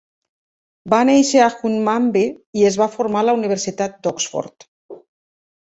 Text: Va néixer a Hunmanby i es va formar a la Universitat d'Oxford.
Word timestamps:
Va 0.93 1.01
néixer 1.09 1.43
a 1.47 1.49
Hunmanby 1.57 2.23
i 2.63 2.67
es 2.71 2.79
va 2.83 2.89
formar 2.97 3.21
a 3.23 3.29
la 3.29 3.39
Universitat 3.41 4.01
d'Oxford. 4.09 4.71